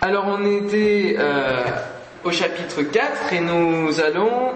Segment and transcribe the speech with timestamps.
[0.00, 1.64] Alors on était euh,
[2.22, 4.52] au chapitre 4 et nous allons,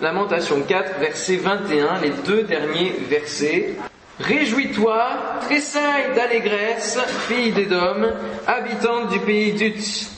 [0.00, 3.74] Lamentation 4, verset 21, les deux derniers versets.
[4.20, 5.08] Réjouis-toi,
[5.40, 6.96] tressaille d'allégresse,
[7.26, 8.12] fille d'Édom,
[8.46, 10.12] habitante du pays d'Utz.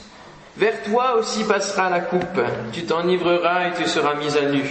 [0.57, 2.39] Vers toi aussi passera la coupe,
[2.71, 4.61] tu t'enivreras et tu seras mise à nu.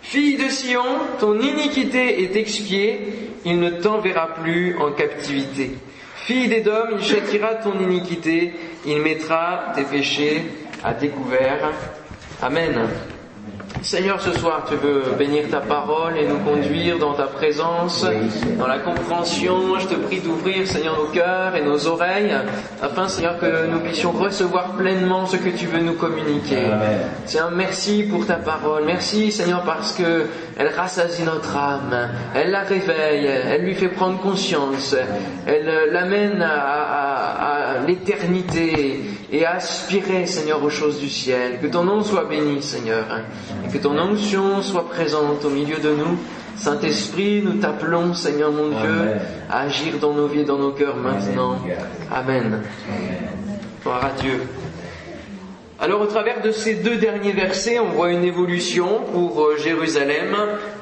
[0.00, 0.82] Fille de Sion,
[1.20, 5.72] ton iniquité est expiée, il ne t'enverra plus en captivité.
[6.24, 8.54] Fille d'Édom, il châtira ton iniquité,
[8.86, 10.44] il mettra tes péchés
[10.84, 11.72] à découvert.
[12.40, 12.88] Amen.
[13.82, 18.06] Seigneur, ce soir, tu veux bénir ta parole et nous conduire dans ta présence,
[18.56, 19.76] dans la compréhension.
[19.80, 22.32] Je te prie d'ouvrir, Seigneur, nos cœurs et nos oreilles,
[22.80, 26.68] afin, Seigneur, que nous puissions recevoir pleinement ce que tu veux nous communiquer.
[27.26, 28.84] Seigneur, merci pour ta parole.
[28.86, 34.20] Merci, Seigneur, parce que elle rassasie notre âme, elle la réveille, elle lui fait prendre
[34.20, 34.94] conscience,
[35.46, 41.58] elle l'amène à, à l'éternité et à aspirer, Seigneur, aux choses du ciel.
[41.60, 43.04] Que ton nom soit béni, Seigneur
[43.72, 46.18] que ton onction soit présente au milieu de nous.
[46.56, 49.12] Saint-Esprit, nous t'appelons, Seigneur mon Dieu,
[49.50, 51.56] à agir dans nos vies et dans nos cœurs maintenant.
[52.12, 52.60] Amen.
[53.82, 54.42] Gloire à Dieu.
[55.82, 60.36] Alors au travers de ces deux derniers versets, on voit une évolution pour euh, Jérusalem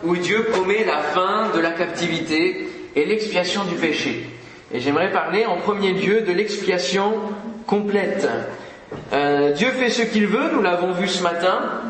[0.05, 4.27] où Dieu promet la fin de la captivité et l'expiation du péché.
[4.75, 7.15] Et j'aimerais parler en premier lieu de l'expiation
[7.67, 8.28] complète.
[9.15, 11.81] Euh, Dieu fait ce qu'il veut, nous l'avons vu ce matin,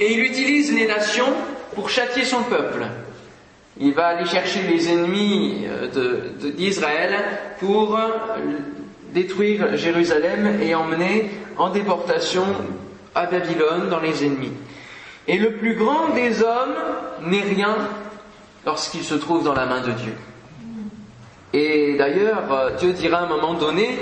[0.00, 1.32] et il utilise les nations
[1.76, 2.84] pour châtier son peuple.
[3.78, 6.18] Il va aller chercher les ennemis euh,
[6.56, 7.14] d'Israël
[7.60, 7.96] pour
[9.12, 12.44] détruire Jérusalem et emmener en déportation
[13.14, 14.52] à Babylone dans les ennemis.
[15.26, 16.74] Et le plus grand des hommes
[17.26, 17.76] n'est rien
[18.64, 20.14] lorsqu'il se trouve dans la main de Dieu.
[21.52, 23.98] Et d'ailleurs, euh, Dieu dira à un moment donné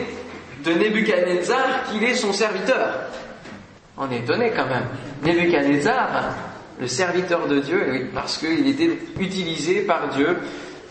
[0.65, 2.93] de Nebuchadnezzar qu'il est son serviteur.
[3.97, 4.87] On est étonné quand même.
[5.25, 6.35] Nebuchadnezzar,
[6.81, 10.39] le serviteur de Dieu, parce qu'il était utilisé par Dieu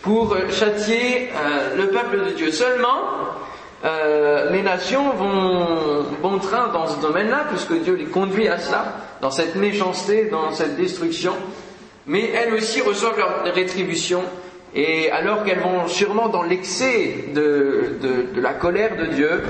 [0.01, 2.51] pour châtier euh, le peuple de Dieu.
[2.51, 3.01] Seulement,
[3.83, 8.93] euh, les nations vont bon train dans ce domaine-là, puisque Dieu les conduit à cela,
[9.21, 11.33] dans cette méchanceté, dans cette destruction.
[12.07, 14.23] Mais elles aussi reçoivent leur rétribution.
[14.73, 17.97] Et alors qu'elles vont sûrement dans l'excès de,
[18.35, 19.41] la colère de Dieu,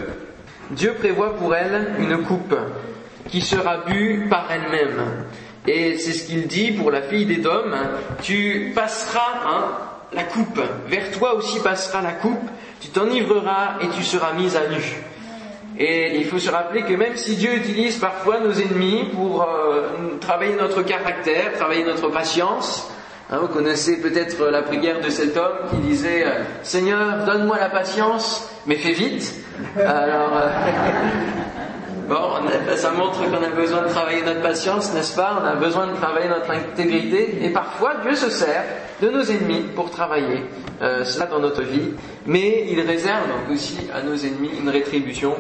[0.72, 2.56] Dieu prévoit pour elles une coupe
[3.30, 5.26] qui sera bu par elle-même.
[5.68, 7.72] Et c'est ce qu'il dit pour la fille d'Édom,
[8.22, 9.66] tu passeras hein,
[10.14, 12.50] la coupe, vers toi aussi passera la coupe,
[12.86, 14.82] tu t'enivreras et tu seras mise à nu.
[15.78, 20.18] Et il faut se rappeler que même si Dieu utilise parfois nos ennemis pour euh,
[20.22, 22.90] travailler notre caractère, travailler notre patience,
[23.30, 27.70] hein, vous connaissez peut-être la prière de cet homme qui disait euh, Seigneur, donne-moi la
[27.70, 29.34] patience, mais fais vite.
[29.78, 30.50] Alors, euh,
[32.08, 32.34] Bon,
[32.76, 35.40] ça montre qu'on a besoin de travailler notre patience, n'est-ce pas?
[35.42, 37.40] On a besoin de travailler notre intégrité.
[37.42, 38.64] Et parfois, Dieu se sert
[39.02, 40.44] de nos ennemis pour travailler
[40.82, 41.92] euh, cela dans notre vie.
[42.26, 45.36] Mais il réserve aussi à nos ennemis une rétribution.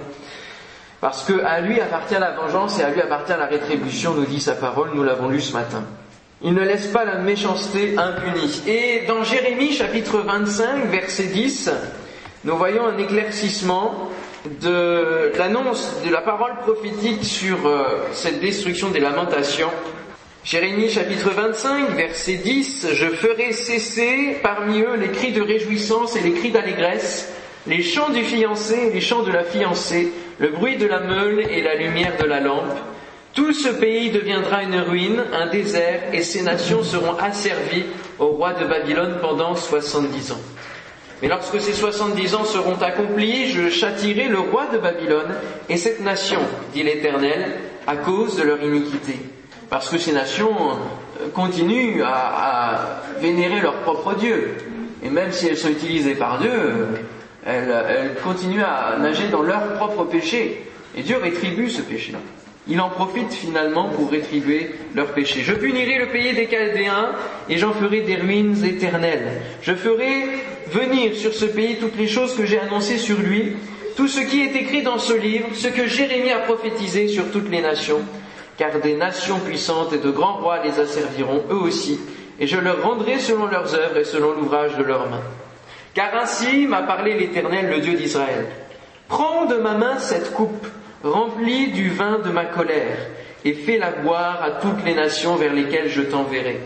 [1.01, 4.41] Parce que à lui appartient la vengeance et à lui appartient la rétribution, nous dit
[4.41, 5.84] sa parole, nous l'avons lu ce matin.
[6.41, 8.62] Il ne laisse pas la méchanceté impunie.
[8.68, 11.72] Et dans Jérémie chapitre 25, verset 10,
[12.44, 14.09] nous voyons un éclaircissement
[14.62, 19.72] de l'annonce de la parole prophétique sur euh, cette destruction des lamentations.
[20.45, 26.19] Jérémie chapitre 25, verset 10, Je ferai cesser parmi eux les cris de réjouissance et
[26.19, 27.33] les cris d'allégresse,
[27.66, 31.39] les chants du fiancé et les chants de la fiancée, le bruit de la meule
[31.39, 32.78] et la lumière de la lampe.
[33.33, 37.85] Tout ce pays deviendra une ruine, un désert, et ces nations seront asservies
[38.19, 40.41] au roi de Babylone pendant soixante-dix ans.
[41.23, 45.33] Mais lorsque ces soixante-dix ans seront accomplis, je châtirai le roi de Babylone
[45.69, 46.41] et cette nation,
[46.72, 47.56] dit l'Éternel,
[47.88, 49.16] à cause de leur iniquité.
[49.69, 54.55] Parce que ces nations euh, continuent à, vénérer leur propre Dieu.
[55.03, 56.93] Et même si elles sont utilisées par Dieu, euh,
[57.45, 60.63] elles, continuent à nager dans leur propre péché.
[60.97, 62.13] Et Dieu rétribue ce péché.
[62.67, 65.41] Il en profite finalement pour rétribuer leur péché.
[65.44, 67.11] Je punirai le pays des Chaldéens
[67.47, 69.41] et j'en ferai des ruines éternelles.
[69.61, 70.23] Je ferai
[70.71, 73.56] venir sur ce pays toutes les choses que j'ai annoncées sur lui,
[73.95, 77.50] tout ce qui est écrit dans ce livre, ce que Jérémie a prophétisé sur toutes
[77.51, 78.01] les nations,
[78.57, 82.00] car des nations puissantes et de grands rois les asserviront eux aussi,
[82.40, 85.24] et je leur rendrai selon leurs œuvres et selon l'ouvrage de leurs mains.
[85.94, 88.46] Car ainsi m'a parlé l'Éternel, le Dieu d'Israël.
[89.07, 90.68] Prends de ma main cette coupe,
[91.04, 92.98] remplie du vin de ma colère,
[93.46, 96.60] et fais-la boire à toutes les nations vers lesquelles je t'enverrai.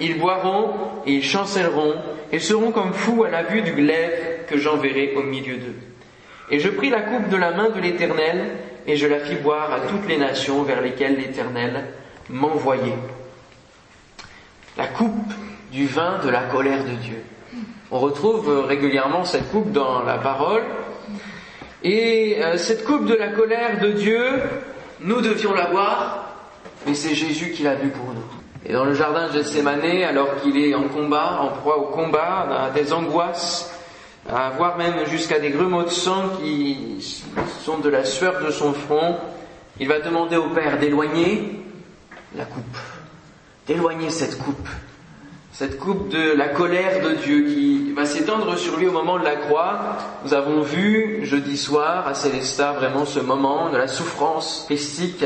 [0.00, 0.72] Ils boiront
[1.04, 1.94] et ils chancelleront
[2.32, 5.76] et seront comme fous à la vue du glaive que j'enverrai au milieu d'eux.
[6.50, 8.50] Et je pris la coupe de la main de l'Éternel,
[8.86, 11.84] et je la fis boire à toutes les nations vers lesquelles l'Éternel
[12.28, 12.98] m'envoyait.
[14.76, 15.32] La coupe
[15.72, 17.22] du vin de la colère de Dieu.
[17.90, 20.62] On retrouve régulièrement cette coupe dans la parole.
[21.82, 24.22] Et euh, cette coupe de la colère de Dieu,
[25.00, 26.34] nous devions la boire,
[26.86, 28.24] mais c'est Jésus qui l'a bu pour nous.
[28.66, 32.66] Et dans le jardin de Gethsemane, alors qu'il est en combat, en proie au combat,
[32.66, 33.74] à des angoisses,
[34.32, 36.98] à avoir même jusqu'à des grumeaux de sang qui
[37.64, 39.16] sont de la sueur de son front,
[39.78, 41.62] il va demander au Père d'éloigner
[42.36, 42.76] la coupe,
[43.66, 44.68] d'éloigner cette coupe,
[45.52, 49.24] cette coupe de la colère de Dieu qui va s'étendre sur lui au moment de
[49.24, 49.96] la croix.
[50.24, 55.24] Nous avons vu jeudi soir à Célestat vraiment ce moment de la souffrance christique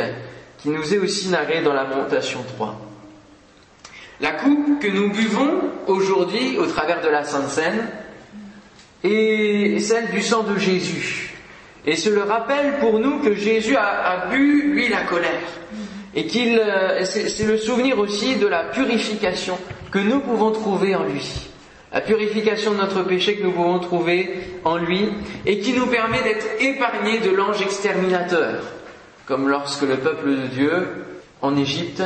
[0.59, 2.81] qui nous est aussi narré dans la Lamentation 3.
[4.21, 7.89] La coupe que nous buvons aujourd'hui au travers de la Sainte Seine
[9.05, 11.35] est celle du sang de Jésus.
[11.87, 15.31] Et c'est le rappel pour nous que Jésus a, bu, lui, la colère.
[16.15, 19.59] Et qu'il, euh, c'est le souvenir aussi de la purification
[19.91, 21.51] que nous pouvons trouver en lui.
[21.93, 24.31] La purification de notre péché que nous pouvons trouver
[24.65, 25.09] en lui
[25.45, 28.65] et qui nous permet d'être épargnés de l'ange exterminateur.
[29.27, 30.89] Comme lorsque le peuple de Dieu
[31.43, 32.03] en Égypte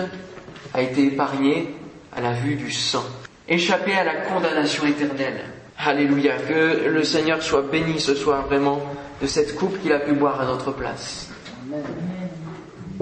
[0.75, 1.75] a été épargné
[2.15, 3.05] à la vue du sang,
[3.49, 5.45] échappé à la condamnation éternelle.
[5.79, 8.83] Alléluia, que le Seigneur soit béni ce soir vraiment
[9.23, 11.31] de cette coupe qu'il a pu boire à notre place.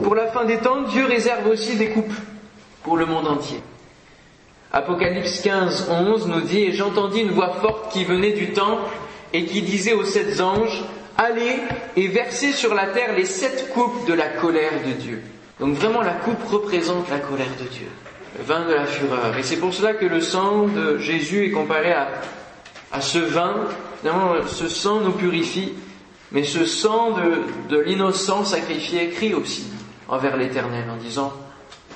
[0.03, 2.13] Pour la fin des temps, Dieu réserve aussi des coupes
[2.83, 3.61] pour le monde entier.
[4.73, 8.91] Apocalypse 15, 11 nous dit, et j'entendis une voix forte qui venait du temple
[9.33, 10.85] et qui disait aux sept anges,
[11.17, 11.57] allez
[11.97, 15.23] et versez sur la terre les sept coupes de la colère de Dieu.
[15.61, 17.89] Donc vraiment la coupe représente la colère de Dieu
[18.45, 19.37] vin de la fureur.
[19.39, 22.09] Et c'est pour cela que le sang de Jésus est comparé à,
[22.93, 23.55] à ce vin.
[24.01, 25.73] Finalement, ce sang nous purifie,
[26.33, 29.65] mais ce sang de, de l'innocent sacrifié crie aussi
[30.09, 31.33] envers l'Éternel en disant,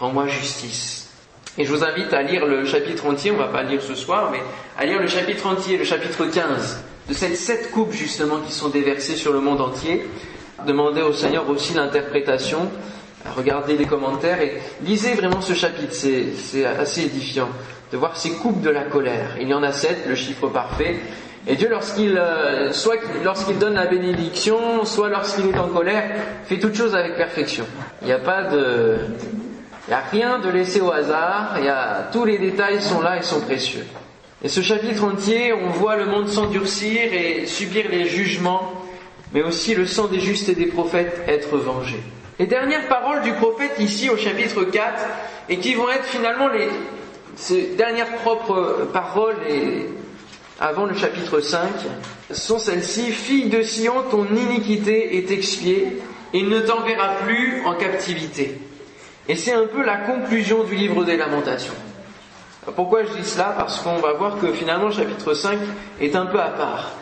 [0.01, 1.11] Rends-moi justice.
[1.59, 4.31] Et je vous invite à lire le chapitre entier, on va pas lire ce soir,
[4.33, 4.41] mais
[4.79, 8.71] à lire le chapitre entier, le chapitre 15, de ces sept coupes justement qui sont
[8.71, 10.07] déversées sur le monde entier.
[10.67, 12.71] Demandez au Seigneur aussi l'interprétation
[13.37, 17.49] regardez les commentaires et lisez vraiment ce chapitre, c'est assez édifiant
[17.93, 19.37] de voir ces coupes de la colère.
[19.41, 20.97] Il y en a sept, le chiffre parfait.
[21.47, 26.05] Et Dieu, lorsqu'il, euh, soit lorsqu'il donne la bénédiction, soit lorsqu'il est en colère,
[26.45, 27.65] fait toute chose avec perfection.
[28.03, 28.99] Il n'y a pas de,
[29.87, 31.57] il n'y a rien de laissé au hasard.
[31.59, 31.73] Il
[32.13, 33.87] tous les détails sont là et sont précieux.
[34.43, 38.73] Et ce chapitre entier, on voit le monde s'endurcir et subir les jugements,
[39.33, 42.01] mais aussi le sang des justes et des prophètes être vengé.
[42.41, 45.05] Les dernières paroles du prophète ici au chapitre 4,
[45.51, 46.71] et qui vont être finalement les,
[47.77, 49.37] dernières propres paroles
[50.59, 51.69] avant le chapitre 5,
[52.31, 55.99] sont celles-ci, Fille de Sion, ton iniquité est expiée,
[56.33, 58.59] et il ne t'enverra plus en captivité.
[59.29, 61.75] Et c'est un peu la conclusion du livre des lamentations.
[62.75, 63.55] Pourquoi je dis cela?
[63.55, 65.59] Parce qu'on va voir que finalement le chapitre 5
[66.01, 66.93] est un peu à part.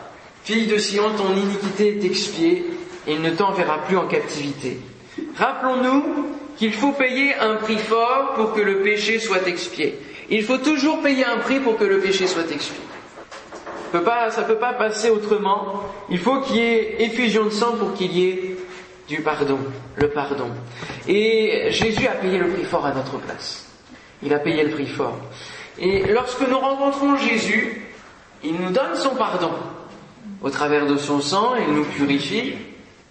[0.42, 2.66] Fille de Sion, ton iniquité est expiée,
[3.06, 4.80] et il ne t'enverra plus en captivité.
[5.36, 6.26] Rappelons-nous
[6.56, 9.98] qu'il faut payer un prix fort pour que le péché soit expié.
[10.28, 12.82] Il faut toujours payer un prix pour que le péché soit expié.
[13.92, 15.82] ça ne peut pas passer autrement.
[16.10, 18.56] Il faut qu'il y ait effusion de sang pour qu'il y ait
[19.08, 19.58] du pardon,
[19.96, 20.50] le pardon.
[21.06, 23.66] Et Jésus a payé le prix fort à notre place.
[24.22, 25.18] Il a payé le prix fort.
[25.78, 27.88] Et lorsque nous rencontrons Jésus,
[28.44, 29.52] il nous donne son pardon.
[30.42, 32.54] Au travers de son sang, il nous purifie.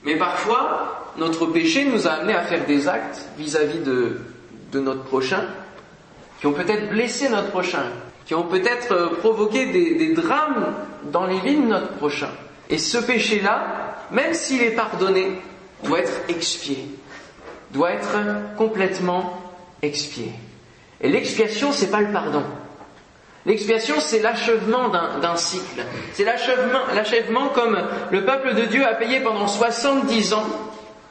[0.04, 4.20] Mais parfois, notre péché nous a amené à faire des actes vis-à-vis de,
[4.74, 5.44] notre prochain,
[6.40, 7.84] qui ont peut-être blessé notre prochain,
[8.26, 10.74] qui ont peut-être euh, provoqué des, des, drames
[11.12, 12.30] dans les vies de notre prochain.
[12.70, 15.42] Et ce péché-là, même s'il est pardonné,
[15.84, 16.78] doit être expié,
[17.72, 18.18] doit être
[18.56, 19.42] complètement
[19.82, 20.32] expié.
[21.02, 22.44] Et l'expiation, c'est pas le pardon.
[23.48, 25.82] L'expiation, c'est l'achèvement d'un cycle.
[26.14, 27.78] C'est l'achèvement comme
[28.12, 30.46] le peuple de Dieu a payé pendant 70 ans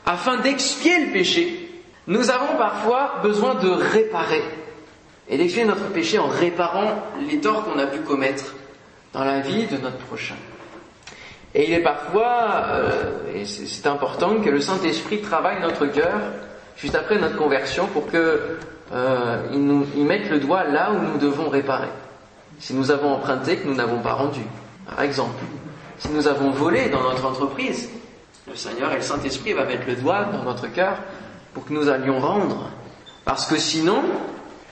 [0.06, 1.68] afin d'expier le péché,
[2.06, 4.42] nous avons parfois besoin de réparer.
[5.28, 8.54] Et d'expier notre péché en réparant les torts qu'on a pu commettre
[9.12, 10.36] dans la vie de notre prochain.
[11.54, 16.20] Et il est parfois, euh, et c'est important, que le Saint-Esprit travaille notre cœur
[16.76, 18.58] juste après notre conversion pour que
[18.92, 19.38] euh,
[19.96, 21.88] il mette le doigt là où nous devons réparer.
[22.60, 24.42] Si nous avons emprunté que nous n'avons pas rendu,
[24.88, 25.42] par exemple.
[25.98, 27.88] Si nous avons volé dans notre entreprise
[28.48, 30.98] le Seigneur et le Saint-Esprit va mettre le doigt dans notre cœur
[31.52, 32.70] pour que nous allions rendre.
[33.24, 34.02] Parce que sinon,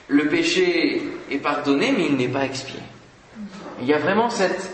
[0.07, 2.79] le péché est pardonné, mais il n'est pas expié.
[3.81, 4.71] Il y a vraiment cette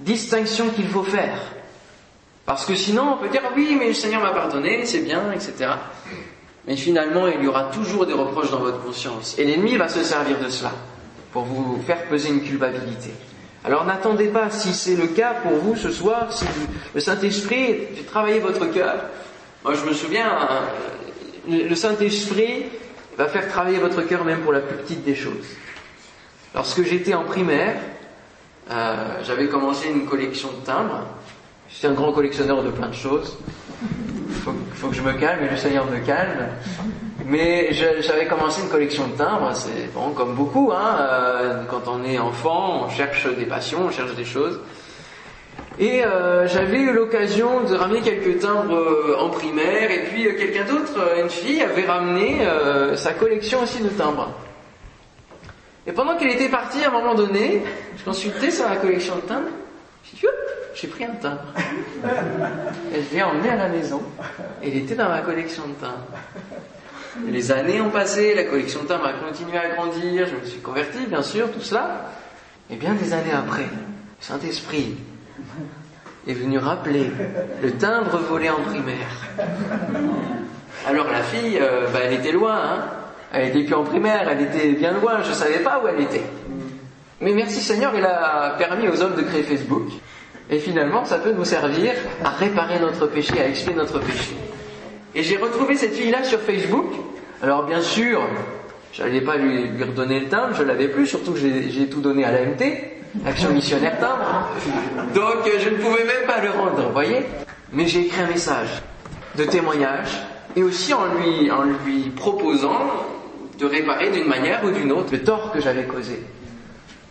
[0.00, 1.38] distinction qu'il faut faire.
[2.46, 5.70] Parce que sinon, on peut dire oui, mais le Seigneur m'a pardonné, c'est bien, etc.
[6.66, 9.38] Mais finalement, il y aura toujours des reproches dans votre conscience.
[9.38, 10.72] Et l'ennemi va se servir de cela
[11.32, 13.10] pour vous faire peser une culpabilité.
[13.64, 16.44] Alors n'attendez pas, si c'est le cas pour vous ce soir, si
[16.94, 18.96] le Saint-Esprit fait travailler votre cœur.
[19.64, 20.28] Moi je me souviens,
[21.48, 22.66] euh, le Saint-Esprit
[23.16, 25.46] va faire travailler votre cœur même pour la plus petite des choses.
[26.54, 27.76] Lorsque j'étais en primaire,
[28.70, 31.06] euh, j'avais commencé une collection de timbres.
[31.70, 33.38] Je suis un grand collectionneur de plein de choses.
[34.28, 34.34] Il
[34.74, 36.48] faut, que je me calme et le Seigneur me calme.
[37.26, 39.50] Mais j'avais commencé une collection de timbres.
[39.54, 40.72] C'est bon, comme beaucoup.
[40.72, 44.60] Hein, euh, quand on est enfant, on cherche des passions, on cherche des choses.
[45.78, 50.64] Et euh, j'avais eu l'occasion de ramener quelques timbres euh, en primaire, et puis quelqu'un
[50.64, 52.46] d'autre, une fille, avait ramené
[52.96, 54.28] sa collection aussi de timbres.
[55.86, 57.62] Et pendant qu'elle était partie, à un moment donné,
[57.96, 59.50] je consultais sa collection de timbres,
[60.74, 61.42] j'ai pris un timbre.
[62.94, 64.02] Et je l'ai emmené à la maison,
[64.62, 66.06] et il était dans ma collection de timbres.
[67.28, 70.60] Les années ont passé, la collection de timbres a continué à grandir, je me suis
[70.60, 72.10] converti, bien sûr, tout cela.
[72.70, 73.66] Et bien des années après,
[74.20, 74.96] Saint-Esprit
[76.26, 77.10] est venu rappeler
[77.62, 79.08] le timbre volé en primaire.
[80.86, 82.84] Alors la fille, euh, bah, elle était loin, hein.
[83.32, 86.00] elle était plus en primaire, elle était bien loin, je ne savais pas où elle
[86.00, 86.24] était.
[87.20, 89.88] Mais merci Seigneur, il a permis aux hommes de créer Facebook.
[90.50, 91.92] Et finalement, ça peut nous servir
[92.22, 94.34] à réparer notre péché, à expier notre péché.
[95.14, 96.86] Et j'ai retrouvé cette fille-là sur Facebook.
[97.42, 98.22] Alors bien sûr,
[98.92, 102.24] je n'allais pas lui, redonner le timbre, je l'avais plus, surtout que j'ai tout donné
[102.24, 102.62] à l'AMT.
[103.24, 104.48] Action missionnaire timbre.
[105.14, 107.20] Donc je ne pouvais même pas le rendre, vous voyez
[107.72, 108.82] Mais j'ai écrit un message
[109.36, 110.10] de témoignage
[110.56, 112.90] et aussi en lui, en lui proposant
[113.58, 116.20] de réparer d'une manière ou d'une autre le tort que j'avais causé.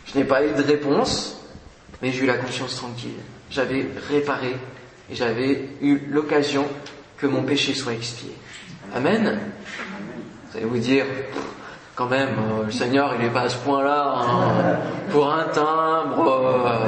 [0.05, 1.41] Je n'ai pas eu de réponse,
[2.01, 3.11] mais j'ai eu la conscience tranquille.
[3.49, 4.55] J'avais réparé
[5.09, 6.65] et j'avais eu l'occasion
[7.23, 8.35] que mon péché soit expié.
[8.93, 9.39] Amen.
[10.51, 11.05] Vous allez vous dire,
[11.95, 16.27] quand même, euh, le Seigneur, il n'est pas à ce point-là hein, pour un timbre.
[16.27, 16.87] Euh.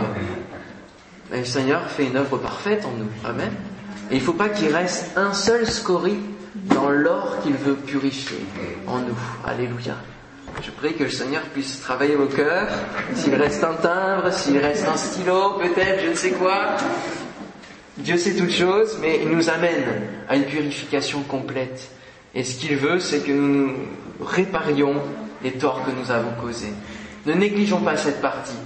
[1.31, 3.09] mais le Seigneur fait une œuvre parfaite en nous.
[3.23, 3.49] Amen.
[4.11, 6.19] Et il ne faut pas qu'il reste un seul scorie
[6.53, 8.45] dans l'or qu'il veut purifier
[8.87, 9.17] en nous.
[9.45, 9.95] Alléluia.
[10.61, 12.67] Je prie que le Seigneur puisse travailler vos cœurs.
[13.13, 16.75] S'il reste un timbre, s'il reste un stylo, peut-être, je ne sais quoi.
[17.97, 19.83] Dieu sait toutes choses, mais il nous amène
[20.27, 21.89] à une purification complète.
[22.33, 23.71] Et ce qu'il veut, c'est que nous
[24.21, 24.95] réparions
[25.43, 26.73] les torts que nous avons causés.
[27.25, 28.57] Ne négligeons pas cette partie,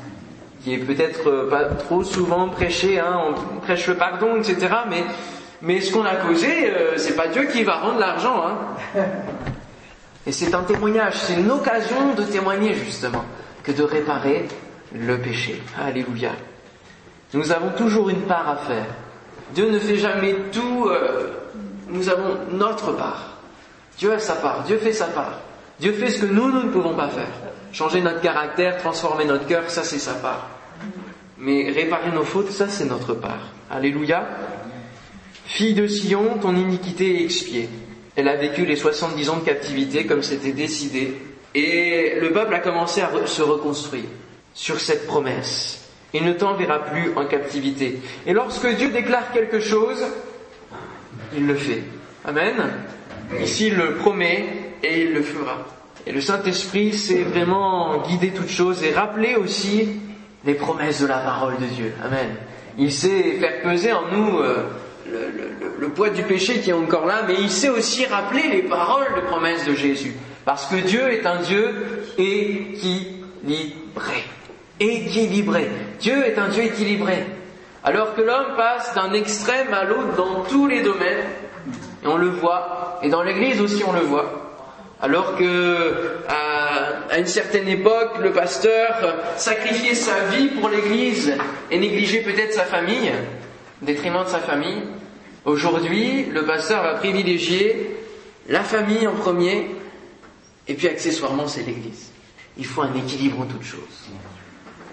[0.64, 3.22] qui est peut-être pas trop souvent prêchée, hein,
[3.56, 4.68] on prêche le pardon, etc.
[4.90, 5.04] Mais,
[5.62, 8.44] mais ce qu'on a causé, euh, c'est pas Dieu qui va rendre l'argent.
[8.48, 9.02] Hein.
[10.26, 13.26] Et c'est un témoignage, c'est une occasion de témoigner justement,
[13.64, 14.48] que de réparer
[14.94, 15.62] le péché.
[15.80, 16.32] Alléluia.
[17.34, 18.88] Nous avons toujours une part à faire.
[19.54, 21.32] Dieu ne fait jamais tout, euh,
[21.90, 23.38] nous avons notre part.
[23.98, 25.40] Dieu a sa part, Dieu fait sa part.
[25.80, 27.32] Dieu fait ce que nous, nous ne pouvons pas faire.
[27.72, 30.50] Changer notre caractère, transformer notre cœur, ça c'est sa part.
[31.38, 33.54] Mais réparer nos fautes, ça c'est notre part.
[33.70, 34.28] Alléluia.
[35.46, 37.70] Fille de Sion, ton iniquité est expiée.
[38.16, 41.22] Elle a vécu les 70 ans de captivité comme c'était décidé.
[41.56, 44.06] Et le peuple a commencé à se reconstruire
[44.54, 45.79] sur cette promesse.
[46.14, 48.00] Il ne t'enverra plus en captivité.
[48.26, 50.04] Et lorsque Dieu déclare quelque chose,
[51.36, 51.84] il le fait.
[52.26, 52.56] Amen.
[53.40, 54.46] Ici, il le promet
[54.84, 55.66] et il le fera.
[56.08, 59.90] Et le Saint-Esprit sait vraiment guider toutes choses et rappeler aussi
[60.46, 61.94] les promesses de la parole de Dieu.
[62.04, 62.30] Amen.
[62.78, 64.64] Il sait faire peser en nous euh,
[65.80, 69.14] le, poids du péché qui est encore là, mais il sait aussi rappeler les paroles
[69.16, 70.16] de promesses de Jésus.
[70.46, 71.76] Parce que Dieu est un Dieu
[72.18, 73.04] équilibré.
[74.80, 75.68] Équilibré.
[76.00, 77.26] Dieu est un Dieu équilibré.
[77.84, 81.26] Alors que l'homme passe d'un extrême à l'autre dans tous les domaines,
[82.04, 84.50] et on le voit, et dans l'église aussi on le voit.
[85.02, 91.34] Alors que à, une certaine époque, le pasteur sacrifiait sa vie pour l'église
[91.72, 93.12] et négligeait peut-être sa famille,
[93.82, 94.84] au détriment de sa famille.
[95.46, 97.98] Aujourd'hui, le pasteur va privilégier
[98.50, 99.70] la famille en premier,
[100.68, 102.12] et puis accessoirement c'est l'église.
[102.58, 104.10] Il faut un équilibre en toutes choses.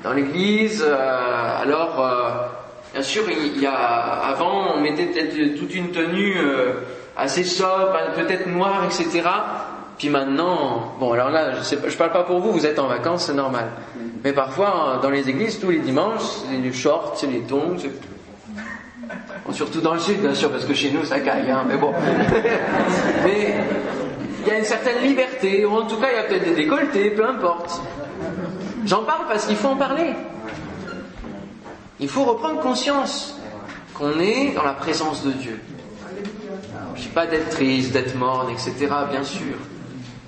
[0.07, 2.47] Dans l'église, euh, alors euh,
[2.93, 6.75] Bien sûr, il y a, avant, on mettait peut-être toute une tenue euh,
[7.17, 9.29] assez sobre, peut-être noire, etc.
[9.99, 13.27] Puis maintenant, bon, alors là, je ne parle pas pour vous, vous êtes en vacances,
[13.27, 13.67] c'est normal.
[14.23, 17.77] Mais parfois, dans les églises, tous les dimanches, c'est les shorts, c'est les tongs,
[19.51, 21.93] surtout dans le sud, bien sûr, parce que chez nous, ça caille, hein, mais bon.
[23.25, 23.57] mais
[24.43, 26.55] il y a une certaine liberté, ou en tout cas, il y a peut-être des
[26.55, 27.83] décolletés, peu importe.
[28.87, 30.13] J'en parle parce qu'il faut en parler.
[31.99, 33.37] Il faut reprendre conscience
[33.95, 35.61] qu'on est dans la présence de Dieu.
[36.95, 38.75] Je ne dis pas d'être triste, d'être morne, etc.,
[39.11, 39.57] bien sûr.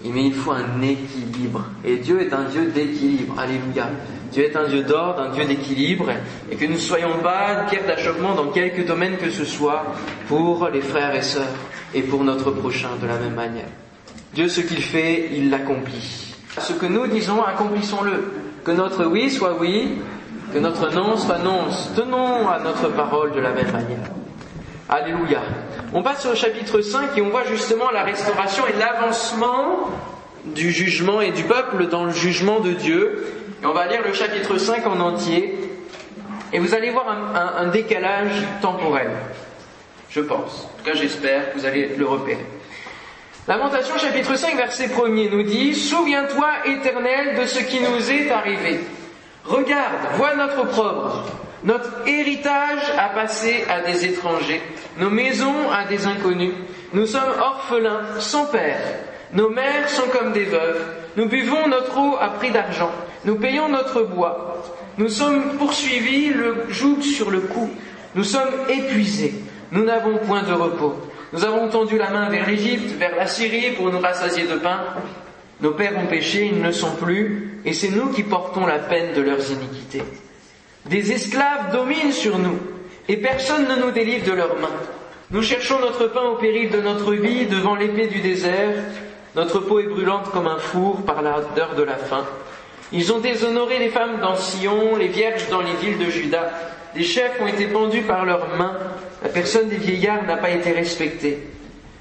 [0.04, 1.64] Mais il faut un équilibre.
[1.84, 3.38] Et Dieu est un Dieu d'équilibre.
[3.38, 3.90] Alléluia.
[4.32, 6.10] Dieu est un Dieu d'ordre, un Dieu d'équilibre,
[6.50, 9.84] et que nous ne soyons pas une pierre d'achoppement dans quelque domaine que ce soit
[10.26, 11.46] pour les frères et sœurs
[11.94, 13.68] et pour notre prochain de la même manière.
[14.34, 16.34] Dieu, ce qu'il fait, il l'accomplit.
[16.58, 18.47] Ce que nous disons, accomplissons-le.
[18.68, 19.96] Que notre oui soit oui,
[20.52, 21.68] que notre non soit non.
[21.96, 24.10] Tenons à notre parole de la même manière.
[24.90, 25.40] Alléluia.
[25.94, 29.88] On passe au chapitre 5 et on voit justement la restauration et l'avancement
[30.44, 33.24] du jugement et du peuple dans le jugement de Dieu.
[33.62, 35.58] Et on va lire le chapitre 5 en entier.
[36.52, 39.08] Et vous allez voir un, un décalage temporel.
[40.10, 40.68] Je pense.
[40.74, 42.44] En tout cas, j'espère que vous allez le repérer.
[43.48, 48.80] Lamentation chapitre 5 verset 1 nous dit Souviens-toi éternel de ce qui nous est arrivé.
[49.46, 51.24] Regarde, vois notre opprobre.
[51.64, 54.60] Notre héritage a passé à des étrangers,
[54.98, 56.52] nos maisons à des inconnus.
[56.92, 58.82] Nous sommes orphelins, sans père.
[59.32, 60.84] Nos mères sont comme des veuves.
[61.16, 62.90] Nous buvons notre eau à prix d'argent.
[63.24, 64.62] Nous payons notre bois.
[64.98, 67.70] Nous sommes poursuivis, le joug sur le cou.
[68.14, 69.36] Nous sommes épuisés.
[69.72, 70.96] Nous n'avons point de repos.
[71.32, 74.80] Nous avons tendu la main vers l'Égypte, vers la Syrie pour nous rassasier de pain.
[75.60, 79.12] Nos pères ont péché, ils ne sont plus, et c'est nous qui portons la peine
[79.14, 80.02] de leurs iniquités.
[80.86, 82.58] Des esclaves dominent sur nous,
[83.08, 84.68] et personne ne nous délivre de leurs mains.
[85.30, 88.72] Nous cherchons notre pain au péril de notre vie devant l'épée du désert.
[89.36, 92.24] Notre peau est brûlante comme un four par l'ardeur de la faim.
[92.92, 96.50] Ils ont déshonoré les femmes dans Sion, les vierges dans les villes de Juda.
[96.94, 98.76] Les chefs ont été pendus par leurs mains.
[99.22, 101.38] La personne des vieillards n'a pas été respectée.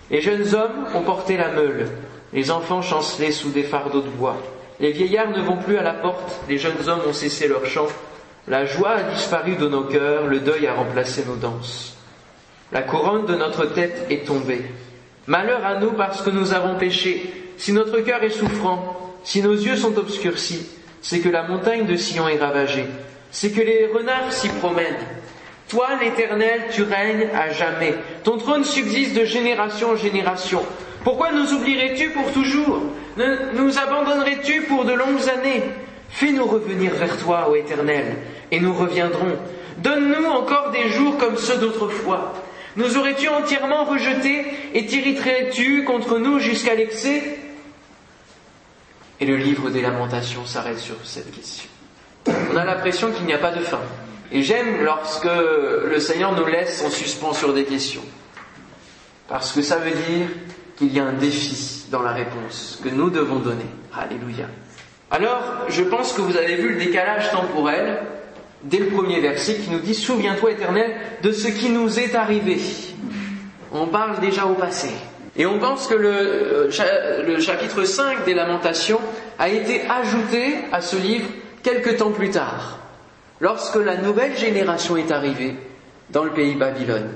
[0.10, 1.88] Les jeunes hommes ont porté la meule.
[2.32, 4.38] Les enfants chancelaient sous des fardeaux de bois.
[4.80, 6.40] Les vieillards ne vont plus à la porte.
[6.48, 7.88] Les jeunes hommes ont cessé leur chant.
[8.48, 10.28] La joie a disparu de nos cœurs.
[10.28, 11.98] Le deuil a remplacé nos danses.
[12.72, 14.62] La couronne de notre tête est tombée.
[15.26, 17.34] Malheur à nous parce que nous avons péché.
[17.58, 20.66] Si notre cœur est souffrant, si nos yeux sont obscurcis,
[21.02, 22.86] c'est que la montagne de Sion est ravagée,
[23.30, 25.04] c'est que les renards s'y promènent.
[25.68, 27.94] Toi, l'Éternel, tu règnes à jamais.
[28.24, 30.62] Ton trône subsiste de génération en génération.
[31.04, 32.80] Pourquoi nous oublierais-tu pour toujours?
[33.18, 35.64] Nous abandonnerais-tu pour de longues années?
[36.08, 38.06] Fais-nous revenir vers toi, ô Éternel,
[38.50, 39.36] et nous reviendrons.
[39.80, 42.34] Donne-nous encore des jours comme ceux d'autrefois.
[42.78, 47.40] Nous aurais-tu entièrement rejetés et t'irriterais-tu contre nous jusqu'à l'excès?
[49.20, 51.70] Et le livre des lamentations s'arrête sur cette question.
[52.52, 53.80] On a l'impression qu'il n'y a pas de fin.
[54.32, 58.04] Et j'aime lorsque le Seigneur nous laisse en suspens sur des questions.
[59.28, 60.28] Parce que ça veut dire
[60.76, 63.66] qu'il y a un défi dans la réponse que nous devons donner.
[63.96, 64.46] Alléluia.
[65.10, 68.00] Alors, je pense que vous avez vu le décalage temporel
[68.64, 72.60] dès le premier verset qui nous dit Souviens-toi éternel de ce qui nous est arrivé.
[73.72, 74.90] On parle déjà au passé.
[75.38, 76.70] Et on pense que le,
[77.26, 79.00] le chapitre 5 des Lamentations
[79.38, 81.28] a été ajouté à ce livre
[81.62, 82.80] quelque temps plus tard,
[83.40, 85.56] lorsque la nouvelle génération est arrivée
[86.10, 87.10] dans le pays Babylone.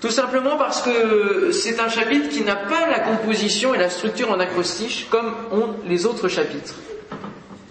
[0.00, 4.30] Tout simplement parce que c'est un chapitre qui n'a pas la composition et la structure
[4.30, 6.74] en acrostiche comme ont les autres chapitres.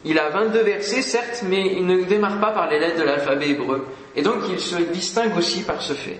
[0.04, 3.50] Il a 22 versets, certes, mais il ne démarre pas par les lettres de l'alphabet
[3.50, 3.88] hébreu.
[4.15, 6.19] Et donc il se distingue aussi par ce fait.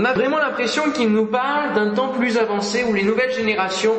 [0.00, 3.96] On a vraiment l'impression qu'il nous parle d'un temps plus avancé où les nouvelles générations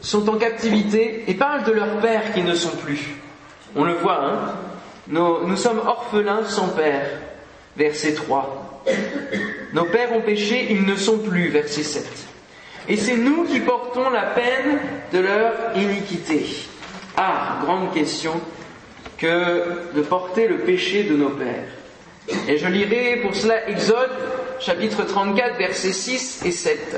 [0.00, 3.16] sont en captivité et parlent de leurs pères qui ne sont plus.
[3.74, 4.54] On le voit, hein
[5.08, 7.06] nous, nous sommes orphelins sans père.
[7.76, 8.82] Verset 3.
[9.74, 11.48] Nos pères ont péché, ils ne sont plus.
[11.48, 12.06] Verset 7.
[12.88, 14.78] Et c'est nous qui portons la peine
[15.12, 16.46] de leur iniquité.
[17.14, 18.40] Ah, grande question
[19.18, 21.68] que de porter le péché de nos pères.
[22.48, 24.10] Et je lirai pour cela Exode
[24.60, 26.96] chapitre 34 versets 6 et 7.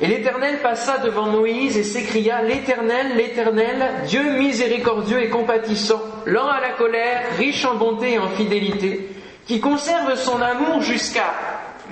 [0.00, 6.60] Et l'Éternel passa devant Moïse et s'écria, L'Éternel, l'Éternel, Dieu miséricordieux et compatissant, lent à
[6.60, 9.08] la colère, riche en bonté et en fidélité,
[9.46, 11.32] qui conserve son amour jusqu'à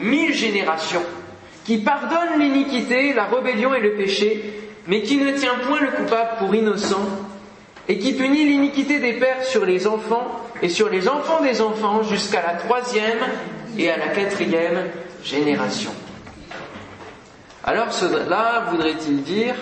[0.01, 1.03] mille générations,
[1.65, 4.43] qui pardonne l'iniquité, la rébellion et le péché,
[4.89, 7.07] mais qui ne tient point le coupable pour innocent,
[7.89, 12.03] et qui punit l'iniquité des pères sur les enfants et sur les enfants des enfants
[12.03, 13.19] jusqu'à la troisième
[13.79, 14.91] et à la quatrième
[15.25, 15.91] génération.
[17.65, 19.55] Alors cela voudrait-il dire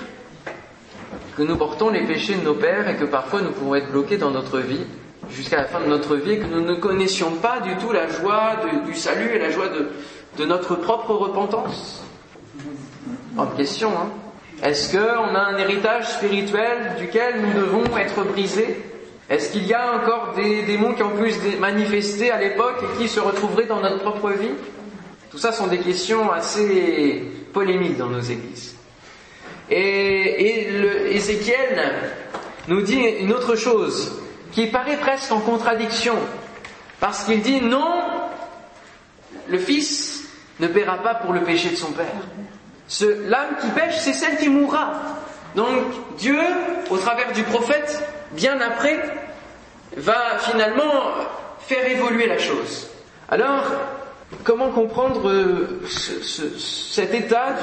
[1.37, 4.17] que nous portons les péchés de nos pères et que parfois nous pouvons être bloqués
[4.17, 4.85] dans notre vie
[5.31, 8.09] jusqu'à la fin de notre vie et que nous ne connaissions pas du tout la
[8.09, 12.03] joie du salut et la joie de, notre propre repentance?
[13.33, 14.09] Bonne question, hein.
[14.63, 18.79] Est-ce qu'on a un héritage spirituel duquel nous devons être brisés?
[19.31, 22.99] Est-ce qu'il y a encore des démons qui ont pu se manifester à l'époque et
[22.99, 24.51] qui se retrouveraient dans notre propre vie?
[25.31, 28.75] Tout ça sont des questions assez polémiques dans nos églises.
[29.71, 31.93] Et, Ézéchiel
[32.67, 36.17] nous dit une autre chose qui paraît presque en contradiction,
[36.99, 38.03] parce qu'il dit non,
[39.49, 42.07] le Fils ne paiera pas pour le péché de son Père.
[43.29, 44.91] L'âme qui pêche, c'est celle qui mourra.
[45.55, 45.69] Donc
[46.19, 46.41] Dieu,
[46.91, 49.01] au travers du prophète, bien après,
[49.97, 50.93] va finalement
[51.61, 52.89] faire évoluer la chose.
[53.29, 53.65] Alors,
[54.45, 57.57] comment comprendre euh, cet état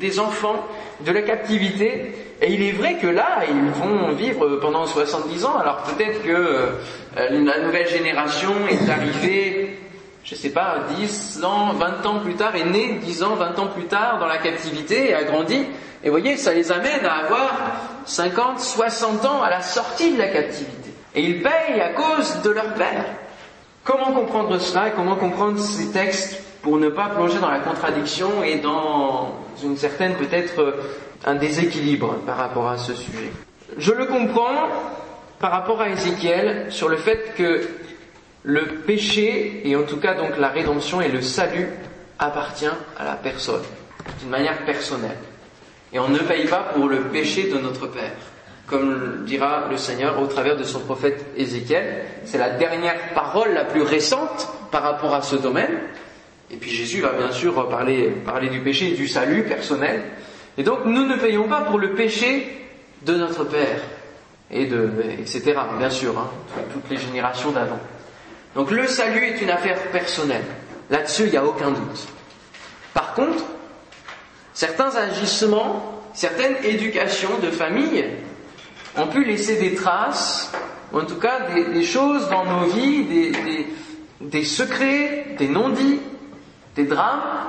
[0.00, 0.66] des enfants
[1.00, 2.14] de la captivité?
[2.40, 5.58] Et il est vrai que là, ils vont vivre pendant 70 ans.
[5.58, 6.70] Alors peut-être que euh,
[7.16, 9.78] la nouvelle génération est arrivée,
[10.28, 13.68] je sais pas, 10 ans, 20 ans plus tard, est née 10 ans, 20 ans
[13.68, 15.64] plus tard dans la captivité et a grandi.
[16.04, 17.56] Et voyez, ça les amène à avoir
[18.04, 20.92] 50, 60 ans à la sortie de la captivité.
[21.14, 23.06] Et ils payent à cause de leur père.
[23.84, 28.42] Comment comprendre cela et comment comprendre ces textes pour ne pas plonger dans la contradiction
[28.44, 30.74] et dans une certaine peut-être
[31.24, 33.32] un déséquilibre par rapport à ce sujet?
[33.78, 34.68] Je le comprends
[35.38, 37.66] par rapport à Ézéchiel sur le fait que
[38.48, 41.68] le péché, et en tout cas donc la rédemption et le salut,
[42.18, 42.64] appartient
[42.98, 43.60] à la personne,
[44.20, 45.18] d'une manière personnelle.
[45.92, 48.16] Et on ne paye pas pour le péché de notre Père
[48.66, 52.04] comme dira le Seigneur au travers de son prophète Ézéchiel.
[52.24, 55.78] C'est la dernière parole la plus récente par rapport à ce domaine.
[56.50, 60.02] Et puis Jésus va bien sûr parler, parler du péché et du salut personnel.
[60.58, 62.46] Et donc nous ne payons pas pour le péché
[63.06, 63.80] de notre Père,
[64.50, 65.54] et de, etc.
[65.78, 66.28] Bien sûr, hein,
[66.72, 67.80] toutes les générations d'avant.
[68.54, 70.44] Donc le salut est une affaire personnelle.
[70.90, 72.08] Là-dessus, il n'y a aucun doute.
[72.94, 73.44] Par contre,
[74.54, 78.04] certains agissements, certaines éducations de famille
[78.96, 80.50] ont pu laisser des traces,
[80.92, 83.66] ou en tout cas des, choses dans nos vies, des,
[84.20, 86.00] des secrets, des non-dits,
[86.74, 87.48] des drames,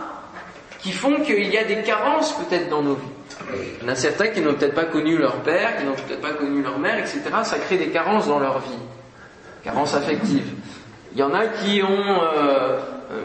[0.79, 3.55] qui font qu'il y a des carences peut-être dans nos vies.
[3.81, 6.21] Il y en a certains qui n'ont peut-être pas connu leur père, qui n'ont peut-être
[6.21, 7.21] pas connu leur mère, etc.
[7.43, 8.77] Ça crée des carences dans leur vie,
[9.63, 10.53] carences affectives.
[11.19, 12.77] Il y en a qui ont euh,
[13.11, 13.23] euh,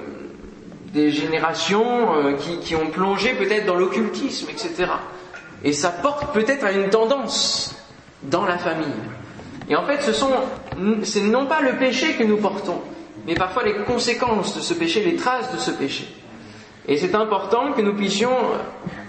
[0.93, 4.91] des générations euh, qui, qui ont plongé peut-être dans l'occultisme, etc.
[5.63, 7.77] Et ça porte peut-être à une tendance
[8.25, 8.89] dans la famille.
[9.71, 10.33] Et en fait, ce sont,
[11.05, 12.81] c'est non pas le péché que nous portons,
[13.29, 16.13] mais parfois les conséquences de ce péché, les traces de ce péché.
[16.89, 18.35] Et c'est important que nous puissions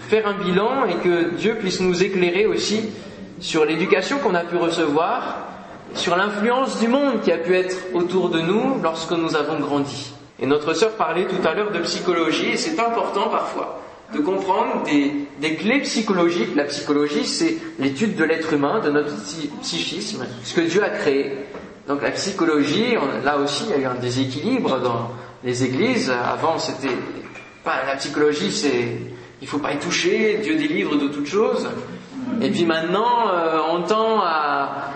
[0.10, 2.92] faire un bilan et que Dieu puisse nous éclairer aussi
[3.40, 5.55] sur l'éducation qu'on a pu recevoir,
[5.96, 10.14] sur l'influence du monde qui a pu être autour de nous lorsque nous avons grandi.
[10.40, 13.82] Et notre sœur parlait tout à l'heure de psychologie et c'est important parfois
[14.14, 16.56] de comprendre des, clés psychologiques.
[16.56, 19.16] La psychologie, c'est l'étude de l'être humain, de notre
[19.62, 21.32] psychisme, ce que Dieu a créé.
[21.88, 25.12] Donc la psychologie, là aussi, il y a eu un déséquilibre dans
[25.44, 26.12] les églises.
[26.12, 26.96] Avant, c'était
[27.64, 28.98] pas la psychologie, c'est
[29.42, 30.40] il faut pas y toucher.
[30.44, 31.70] Dieu délivre de toutes choses.
[32.42, 34.90] Et puis maintenant, euh, on tend à,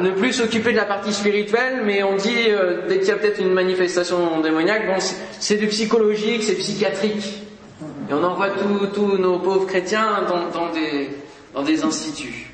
[0.00, 3.16] ne plus s'occuper de la partie spirituelle, mais on dit euh, dès qu'il y a
[3.16, 5.00] peut-être une manifestation démoniaque, bon,
[5.38, 7.42] c'est du psychologique, c'est psychiatrique.
[8.10, 8.48] Et on envoie
[8.94, 12.50] tous nos pauvres chrétiens dans, des, instituts.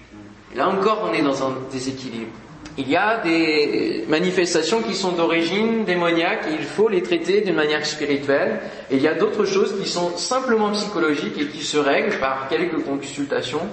[0.56, 2.32] Là encore, on est dans un déséquilibre.
[2.76, 7.54] Il y a des manifestations qui sont d'origine démoniaque et il faut les traiter d'une
[7.54, 8.58] manière spirituelle.
[8.90, 12.48] Et il y a d'autres choses qui sont simplement psychologiques et qui se règlent par
[12.48, 13.68] quelques consultations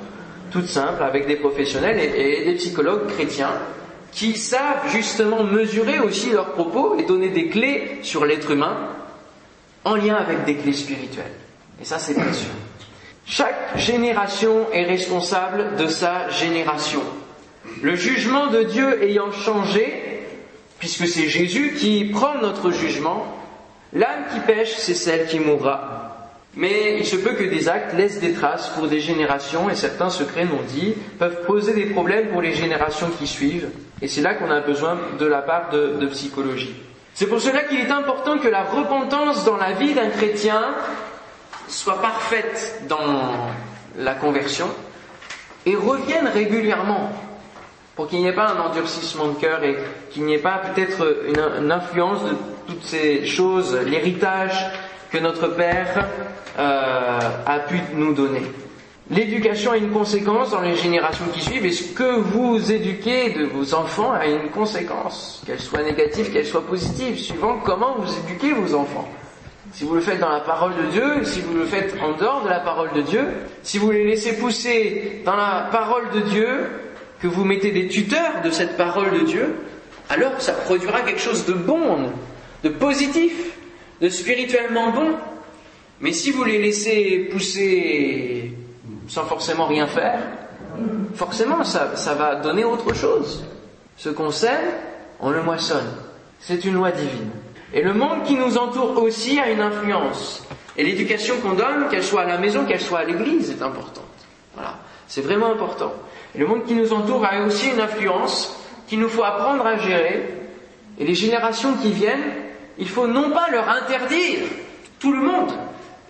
[0.51, 3.53] toutes simples avec des professionnels et, et des psychologues chrétiens
[4.11, 8.89] qui savent justement mesurer aussi leurs propos et donner des clés sur l'être humain
[9.85, 11.31] en lien avec des clés spirituelles.
[11.81, 12.51] Et ça, c'est précieux.
[13.25, 17.01] Chaque génération est responsable de sa génération.
[17.81, 20.25] Le jugement de Dieu ayant changé,
[20.79, 23.25] puisque c'est Jésus qui prend notre jugement,
[23.93, 26.00] l'âme qui pêche, c'est celle qui mourra.
[26.55, 30.09] Mais il se peut que des actes laissent des traces pour des générations, et certains
[30.09, 33.69] secrets non dits peuvent poser des problèmes pour les générations qui suivent.
[34.01, 36.75] Et c'est là qu'on a besoin de la part de, de psychologie.
[37.13, 40.75] C'est pour cela qu'il est important que la repentance dans la vie d'un chrétien
[41.67, 43.49] soit parfaite dans
[43.97, 44.67] la conversion
[45.65, 47.11] et revienne régulièrement
[47.95, 49.77] pour qu'il n'y ait pas un endurcissement de cœur et
[50.09, 52.35] qu'il n'y ait pas peut-être une, influence de
[52.67, 54.71] toutes ces choses, l'héritage
[55.11, 56.07] que notre Père
[56.57, 58.43] euh, a pu nous donner.
[59.09, 63.43] L'éducation a une conséquence dans les générations qui suivent et ce que vous éduquez de
[63.43, 68.53] vos enfants a une conséquence, qu'elle soit négative, qu'elle soit positive, suivant comment vous éduquez
[68.53, 69.09] vos enfants.
[69.73, 72.43] Si vous le faites dans la parole de Dieu, si vous le faites en dehors
[72.43, 73.25] de la parole de Dieu,
[73.63, 76.69] si vous les laissez pousser dans la parole de Dieu,
[77.21, 79.55] que vous mettez des tuteurs de cette parole de Dieu,
[80.09, 82.11] alors ça produira quelque chose de bon,
[82.63, 83.33] de positif,
[84.01, 85.15] de spirituellement bon.
[86.01, 88.51] Mais si vous les laissez pousser
[89.07, 90.19] sans forcément rien faire,
[91.13, 93.45] forcément ça, ça va donner autre chose.
[93.97, 94.71] Ce qu'on sème,
[95.19, 95.87] on le moissonne.
[96.39, 97.29] C'est une loi divine.
[97.73, 100.43] Et le monde qui nous entoure aussi a une influence.
[100.75, 104.03] Et l'éducation qu'on donne, qu'elle soit à la maison, qu'elle soit à l'église, est importante.
[104.55, 104.79] Voilà.
[105.07, 105.93] C'est vraiment important.
[106.33, 109.77] Et le monde qui nous entoure a aussi une influence qu'il nous faut apprendre à
[109.77, 110.29] gérer.
[110.99, 112.40] Et les générations qui viennent,
[112.81, 114.39] il faut non pas leur interdire
[114.99, 115.53] tout le monde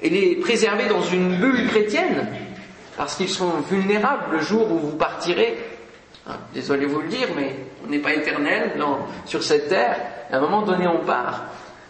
[0.02, 2.28] et les préserver dans une bulle chrétienne,
[2.96, 5.58] parce qu'ils sont vulnérables le jour où vous partirez.
[6.28, 7.56] Hein, désolé vous le dire, mais
[7.86, 8.82] on n'est pas éternel
[9.26, 9.98] sur cette terre.
[10.32, 11.44] À un moment donné, on part.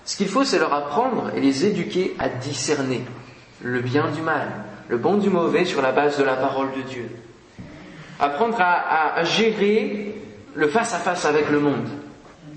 [0.04, 3.04] Ce qu'il faut, c'est leur apprendre et les éduquer à discerner
[3.62, 4.50] le bien du mal,
[4.88, 7.08] le bon du mauvais sur la base de la parole de Dieu.
[8.20, 10.16] Apprendre à, à gérer
[10.56, 11.88] le face-à-face avec le monde.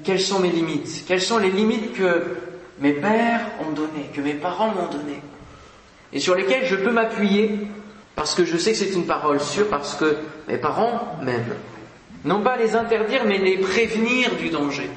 [0.04, 1.04] Quelles sont mes limites?
[1.06, 2.36] Quelles sont les limites que
[2.78, 5.22] mes pères ont données, que mes parents m'ont données?
[6.12, 7.58] Et sur lesquelles je peux m'appuyer
[8.16, 10.16] parce que je sais que c'est une parole sûre, parce que
[10.48, 11.56] mes parents m'aiment.
[12.24, 14.88] Non pas les interdire, mais les prévenir du danger.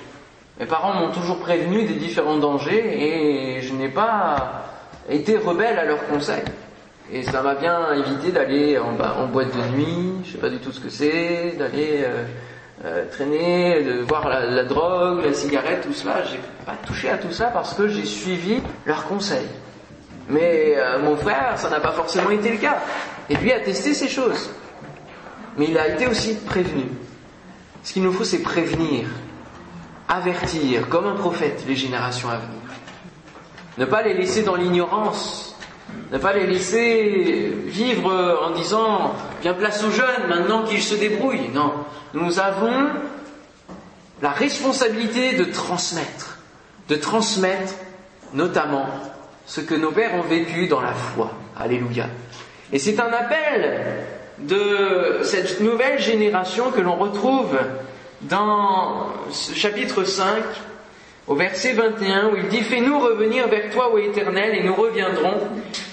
[0.60, 4.66] Mes parents m'ont toujours prévenu des différents dangers et je n'ai pas
[5.10, 6.44] été rebelle à leurs conseils.
[7.12, 10.72] Et ça m'a bien évité d'aller en, boîte de nuit, je sais pas du tout
[10.72, 12.26] ce que c'est, d'aller euh,
[12.86, 16.24] euh, traîner, de voir la, la, drogue, la cigarette, tout cela.
[16.26, 19.48] J'ai pas touché à tout ça parce que j'ai suivi leurs conseils.
[20.30, 22.78] Mais euh, mon frère, ça n'a pas forcément été le cas.
[23.30, 24.50] Et lui a testé ces choses.
[25.58, 26.86] Mais il a été aussi prévenu.
[27.84, 29.08] Ce qu'il nous faut, c'est prévenir,
[30.08, 32.62] avertir, comme un prophète, les générations à venir.
[33.78, 35.47] Ne pas les laisser dans l'ignorance.
[36.12, 41.50] Ne pas les laisser vivre en disant, bien place aux jeunes, maintenant qu'ils se débrouillent.
[41.54, 41.74] Non.
[42.14, 42.88] Nous avons
[44.22, 46.40] la responsabilité de transmettre.
[46.88, 47.74] De transmettre
[48.34, 48.88] notamment
[49.46, 51.32] ce que nos pères ont vécu dans la foi.
[51.58, 52.08] Alléluia.
[52.72, 54.06] Et c'est un appel
[54.40, 57.58] de cette nouvelle génération que l'on retrouve
[58.22, 60.36] dans ce chapitre 5,
[61.28, 65.40] au verset 21, où il dit Fais-nous revenir vers toi, ô Éternel, et nous reviendrons.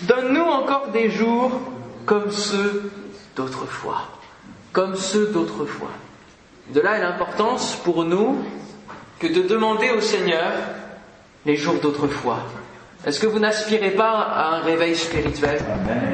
[0.02, 1.60] Donne-nous encore des jours
[2.06, 2.90] comme ceux
[3.36, 4.02] d'autrefois.
[4.72, 5.90] Comme ceux d'autrefois.
[6.72, 8.38] De là est l'importance pour nous
[9.18, 10.52] que de demander au Seigneur
[11.44, 12.38] les jours d'autrefois.
[13.06, 15.60] Est-ce que vous n'aspirez pas à un réveil spirituel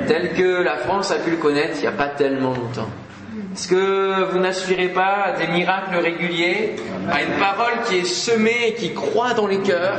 [0.09, 2.89] tel que la France a pu le connaître il n'y a pas tellement longtemps?
[3.53, 6.77] Est-ce que vous n'aspirez pas à des miracles réguliers,
[7.11, 9.99] à une parole qui est semée et qui croit dans les cœurs?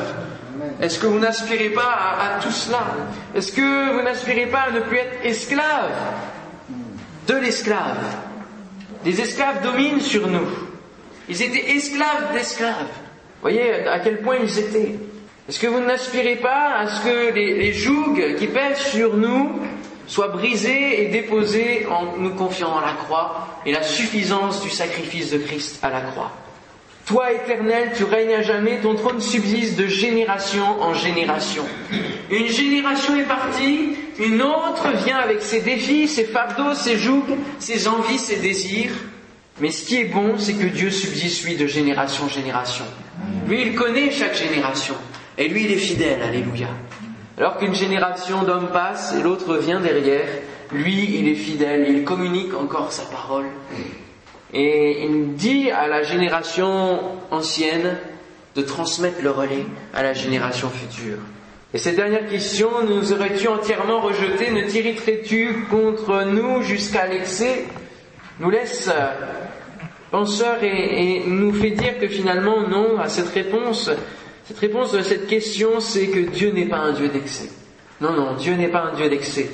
[0.79, 1.81] Est-ce que vous n'aspirez pas
[2.19, 2.83] à, tout cela?
[3.35, 5.91] Est-ce que vous n'aspirez pas à ne plus être esclave
[7.27, 7.97] de l'esclave?
[9.05, 10.47] Les esclaves dominent sur nous.
[11.27, 12.87] Ils étaient esclaves d'esclaves.
[13.41, 14.95] Voyez à quel point ils étaient.
[15.49, 19.59] Est-ce que vous n'aspirez pas à ce que les, jougs qui pèsent sur nous
[20.11, 25.31] soient brisés et déposés en nous confiant dans la croix et la suffisance du sacrifice
[25.31, 26.31] de Christ à la croix
[27.05, 31.63] Toi, éternel, tu règnes à jamais, ton trône subsiste de génération en génération.
[32.29, 37.87] Une génération est partie, une autre vient avec ses défis, ses fardeaux, ses jougs, ses
[37.87, 38.91] envies, ses désirs.
[39.61, 42.85] Mais ce qui est bon, c'est que Dieu subsiste, lui, de génération en génération.
[43.47, 44.95] Lui, il connaît chaque génération.
[45.37, 46.67] Et lui, il est fidèle, alléluia.
[47.37, 50.27] Alors qu'une génération d'hommes passe et l'autre vient derrière,
[50.71, 53.45] lui, il est fidèle, il communique encore sa parole.
[54.53, 56.99] Et il dit à la génération
[57.31, 57.97] ancienne
[58.55, 61.17] de transmettre le relais à la génération future.
[61.73, 67.65] Et cette dernière question, nous aurais-tu entièrement rejeté Ne t'irriterais-tu contre nous jusqu'à l'excès
[68.41, 68.91] Nous laisse
[70.11, 70.67] penseurs et,
[71.15, 73.89] et nous fait dire que finalement, non, à cette réponse,
[74.45, 77.49] cette réponse de cette question, c'est que Dieu n'est pas un Dieu d'excès.
[78.01, 79.49] Non, non, Dieu n'est pas un Dieu d'excès.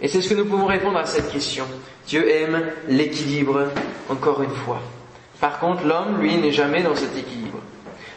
[0.00, 1.64] Et c'est ce que nous pouvons répondre à cette question.
[2.06, 3.68] Dieu aime l'équilibre,
[4.08, 4.80] encore une fois.
[5.40, 7.58] Par contre, l'homme, lui, n'est jamais dans cet équilibre.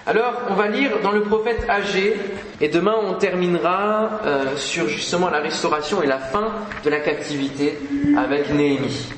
[0.07, 2.15] Alors, on va lire dans le prophète Agé,
[2.61, 6.53] et demain on terminera euh, sur justement la restauration et la fin
[6.83, 7.79] de la captivité
[8.15, 9.09] avec Néhémie.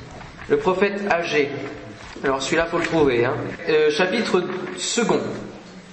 [0.48, 1.50] Le prophète Agé.
[2.24, 3.26] Alors celui-là, faut le trouver.
[3.26, 3.34] Hein.
[3.68, 4.42] Euh, chapitre
[4.78, 5.20] second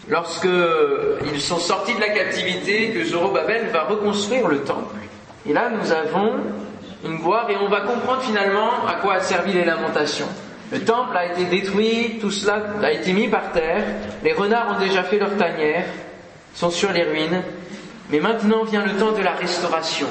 [0.09, 4.95] lorsqu'ils sont sortis de la captivité, que Zorobabel va reconstruire le temple.
[5.47, 6.33] Et là, nous avons
[7.05, 10.27] une gloire et on va comprendre finalement à quoi a servi les lamentations.
[10.71, 13.83] Le temple a été détruit, tout cela a été mis par terre,
[14.23, 15.85] les renards ont déjà fait leur tanière,
[16.55, 17.43] sont sur les ruines,
[18.09, 20.07] mais maintenant vient le temps de la restauration.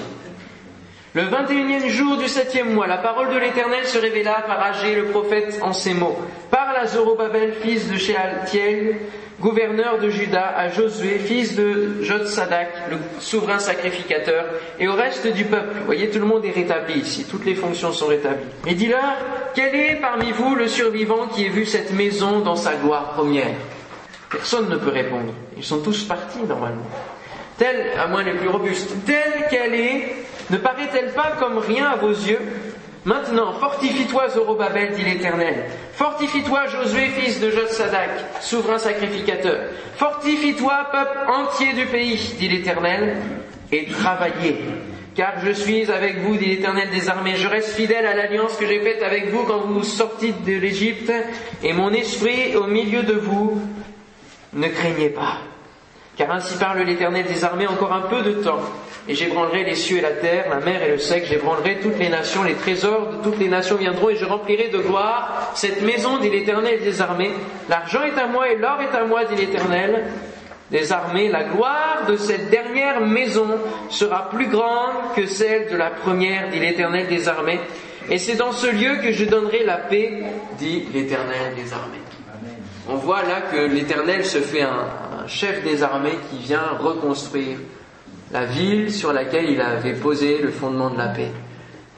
[1.15, 5.05] Le 21e jour du septième mois, la parole de l'Éternel se révéla par Agé le
[5.05, 6.19] prophète en ces mots.
[6.51, 8.97] Parle à Zorobabel, fils de Shealtiel,
[9.39, 14.45] gouverneur de Juda, à Josué, fils de Jotsadak, le souverain sacrificateur,
[14.81, 15.77] et au reste du peuple.
[15.79, 18.49] Vous voyez, tout le monde est rétabli ici, toutes les fonctions sont rétablies.
[18.67, 19.15] Et dis-leur,
[19.55, 23.55] quel est parmi vous le survivant qui ait vu cette maison dans sa gloire première?
[24.31, 25.33] Personne ne peut répondre.
[25.57, 26.91] Ils sont tous partis normalement.
[27.57, 31.97] Telle, à moins les plus robustes, telle qu'elle est, ne paraît-elle pas comme rien à
[31.97, 32.41] vos yeux
[33.05, 35.67] Maintenant, fortifie-toi, Zorobabel, dit l'Éternel.
[35.93, 39.59] Fortifie-toi, Josué, fils de Jotsadak, souverain sacrificateur.
[39.97, 43.17] Fortifie-toi, peuple entier du pays, dit l'Éternel,
[43.71, 44.57] et travaillez.
[45.15, 47.37] Car je suis avec vous, dit l'Éternel des armées.
[47.37, 51.13] Je reste fidèle à l'alliance que j'ai faite avec vous quand vous sortîtes de l'Égypte,
[51.63, 53.61] et mon esprit au milieu de vous.
[54.55, 55.41] Ne craignez pas.
[56.17, 58.61] Car ainsi parle l'Éternel des armées encore un peu de temps,
[59.09, 62.09] et j'ébranlerai les cieux et la terre, la mer et le sec, j'ébranlerai toutes les
[62.09, 66.19] nations, les trésors de toutes les nations viendront, et je remplirai de gloire cette maison,
[66.19, 67.33] dit l'Éternel des armées.
[67.69, 70.05] L'argent est à moi et l'or est à moi, dit l'Éternel
[70.71, 71.29] des armées.
[71.29, 73.47] La gloire de cette dernière maison
[73.91, 77.61] sera plus grande que celle de la première, dit l'Éternel des armées.
[78.11, 80.23] Et c'est dans ce lieu que je donnerai la paix,
[80.59, 81.99] dit l'Éternel des armées.
[82.89, 84.87] On voit là que l'Éternel se fait un,
[85.27, 87.57] chef des armées qui vient reconstruire
[88.33, 91.31] la ville sur laquelle il avait posé le fondement de la paix,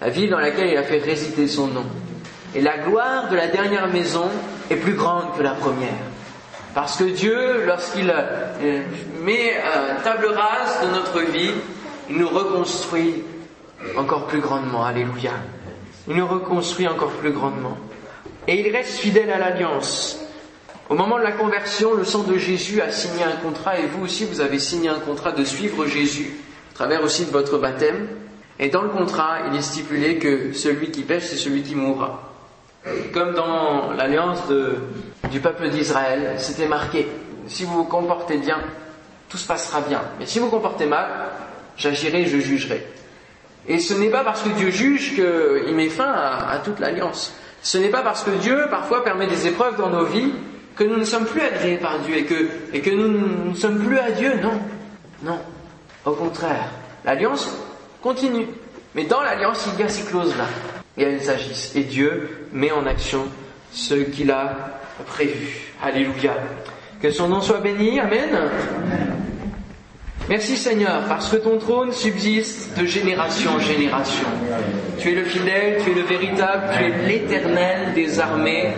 [0.01, 1.85] la ville dans laquelle il a fait résider son nom.
[2.55, 4.29] Et la gloire de la dernière maison
[4.71, 5.91] est plus grande que la première.
[6.75, 8.83] Parce que Dieu, lorsqu'il euh,
[9.23, 9.55] met
[10.05, 11.53] table rase de notre vie,
[12.11, 13.25] il nous reconstruit
[13.97, 14.85] encore plus grandement.
[14.85, 15.33] Alléluia.
[16.09, 17.77] Il nous reconstruit encore plus grandement.
[18.47, 20.21] Et il reste fidèle à l'alliance.
[20.89, 24.05] Au moment de la conversion, le sang de Jésus a signé un contrat et vous
[24.05, 26.31] aussi, vous avez signé un contrat de suivre Jésus,
[26.71, 28.07] à travers aussi de votre baptême.
[28.61, 32.23] Et dans le contrat, il est stipulé que celui qui pêche, c'est celui qui mourra.
[33.13, 34.39] Comme dans l'alliance
[35.33, 37.09] du peuple d'Israël, c'était marqué,
[37.49, 38.61] si vous vous comportez bien,
[39.29, 40.03] tout se passera bien.
[40.21, 41.09] Mais si vous vous comportez mal,
[41.77, 42.87] j'agirai, je jugerai.
[43.67, 47.35] Et ce n'est pas parce que Dieu juge qu'il met fin à, à toute l'alliance.
[47.61, 50.33] Ce n'est pas parce que Dieu parfois permet des épreuves dans nos vies
[50.77, 53.83] que nous ne sommes plus agréés par Dieu et que, et que nous ne sommes
[53.83, 54.35] plus à Dieu.
[54.43, 54.61] Non,
[55.23, 55.39] non.
[56.05, 56.69] Au contraire,
[57.05, 57.51] l'alliance
[58.03, 58.47] continue.
[58.95, 60.47] Mais dans l'alliance, il y a ces clauses-là.
[60.97, 61.75] Et elles agissent.
[61.75, 63.27] Et Dieu met en action
[63.73, 65.73] ce qu'il a prévu.
[65.83, 66.35] Alléluia.
[67.01, 67.99] Que son nom soit béni.
[67.99, 68.31] Amen.
[70.29, 74.27] Merci Seigneur, parce que ton trône subsiste de génération en génération.
[74.99, 78.73] Tu es le fidèle, tu es le véritable, tu es l'éternel des armées.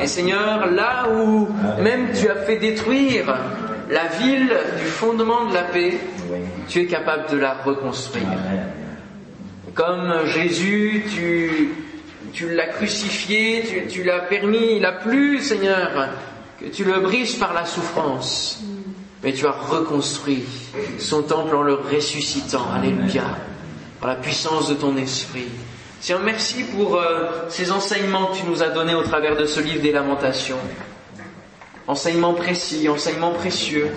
[0.00, 1.48] Et Seigneur, là où
[1.82, 3.36] même tu as fait détruire
[3.88, 5.98] la ville du fondement de la paix,
[6.68, 8.26] tu es capable de la reconstruire.
[9.74, 11.70] Comme Jésus, tu,
[12.32, 16.08] tu l'as crucifié, tu, tu l'as permis, il a plu, Seigneur,
[16.60, 18.62] que tu le brises par la souffrance
[19.22, 20.44] mais tu as reconstruit
[20.98, 22.66] son temple en le ressuscitant.
[22.74, 23.22] Alléluia.
[24.00, 25.46] Par la puissance de ton esprit.
[26.02, 29.60] Seigneur, merci pour euh, ces enseignements que tu nous as donnés au travers de ce
[29.60, 30.58] livre des lamentations.
[31.86, 33.88] Enseignements précis, enseignements précieux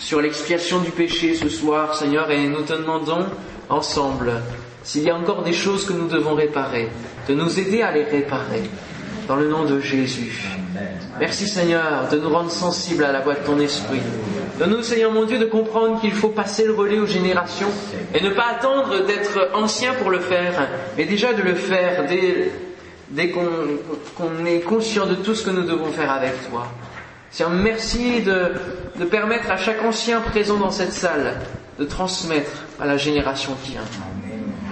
[0.00, 3.26] sur l'expiation du péché ce soir, Seigneur, et nous te demandons
[3.68, 4.42] ensemble,
[4.82, 6.88] s'il y a encore des choses que nous devons réparer,
[7.28, 8.64] de nous aider à les réparer
[9.28, 10.59] dans le nom de Jésus.
[11.18, 14.00] Merci Seigneur de nous rendre sensibles à la voix de ton esprit.
[14.58, 17.70] Donne-nous Seigneur mon Dieu de comprendre qu'il faut passer le relais aux générations
[18.14, 22.50] et ne pas attendre d'être ancien pour le faire, mais déjà de le faire dès,
[23.10, 26.66] dès qu'on est conscient de tout ce que nous devons faire avec toi.
[27.30, 28.52] Seigneur, merci de,
[28.98, 31.38] de permettre à chaque ancien présent dans cette salle
[31.78, 33.80] de transmettre à la génération qui vient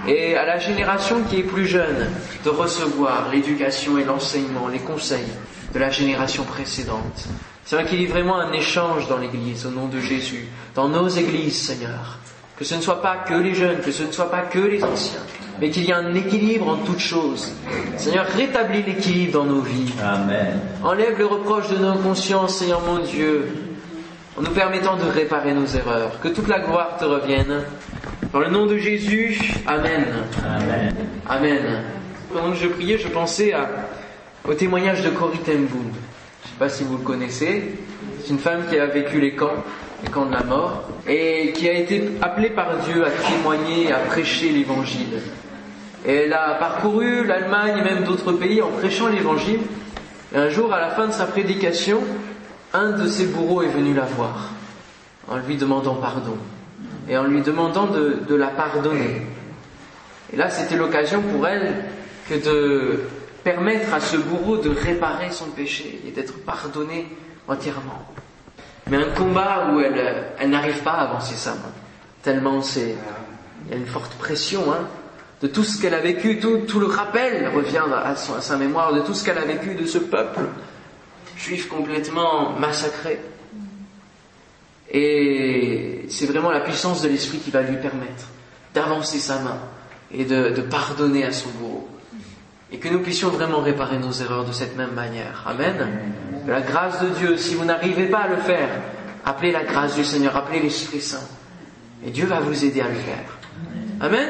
[0.07, 2.07] et à la génération qui est plus jeune
[2.43, 5.27] de recevoir l'éducation et l'enseignement, les conseils
[5.73, 7.27] de la génération précédente.
[7.65, 11.07] C'est qu'il y ait vraiment un échange dans l'Église au nom de Jésus, dans nos
[11.07, 12.17] églises, Seigneur.
[12.57, 14.83] Que ce ne soit pas que les jeunes, que ce ne soit pas que les
[14.83, 15.21] anciens,
[15.61, 17.53] mais qu'il y ait un équilibre en toutes choses.
[17.97, 19.93] Seigneur, rétablis l'équilibre dans nos vies.
[20.03, 20.59] Amen.
[20.83, 23.47] Enlève le reproche de nos consciences, Seigneur mon Dieu,
[24.35, 26.19] en nous permettant de réparer nos erreurs.
[26.21, 27.61] Que toute la gloire te revienne.
[28.33, 30.05] Dans le nom de Jésus, Amen.
[30.43, 30.95] Amen.
[31.27, 31.83] Amen.
[32.33, 33.53] Pendant que je priais, je pensais
[34.49, 35.67] au témoignage de Corrie Ten.
[35.71, 37.75] Je ne sais pas si vous le connaissez.
[38.23, 39.63] C'est une femme qui a vécu les camps,
[40.03, 43.99] les camps de la mort, et qui a été appelée par Dieu à témoigner, à
[43.99, 45.19] prêcher l'évangile.
[46.03, 49.59] Et elle a parcouru l'Allemagne et même d'autres pays en prêchant l'évangile.
[50.33, 51.99] Et un jour, à la fin de sa prédication,
[52.73, 54.49] un de ses bourreaux est venu la voir
[55.27, 56.37] en lui demandant pardon
[57.07, 59.21] et en lui demandant de, la pardonner.
[60.33, 61.85] Et là, c'était l'occasion pour elle
[62.27, 62.99] que de
[63.43, 67.07] permettre à ce bourreau de réparer son péché et d'être pardonné
[67.47, 68.05] entièrement.
[68.89, 71.71] Mais un combat où elle, n'arrive pas à avancer sa main,
[72.23, 72.95] tellement c'est,
[73.65, 74.87] il y a une forte pression, hein,
[75.41, 79.13] de tout ce qu'elle a vécu, tout, le rappel revient à, sa mémoire de tout
[79.13, 80.41] ce qu'elle a vécu de ce peuple
[81.37, 83.19] juif complètement massacré.
[84.91, 88.25] Et c'est vraiment la puissance de l'esprit qui va lui permettre
[88.73, 89.59] d'avancer sa main
[90.11, 91.78] et de pardonner à son bourreau
[92.71, 95.43] et que nous puissions vraiment réparer nos erreurs de cette même manière.
[95.47, 95.75] Amen.
[96.45, 98.69] Que la grâce de Dieu, si vous n'arrivez pas à le faire,
[99.25, 101.27] appelez la grâce du Seigneur, appelez l'Esprit Saint.
[102.05, 103.37] Et Dieu va vous aider à le faire.
[103.99, 104.29] Amen.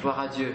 [0.00, 0.52] Gloire à Dieu.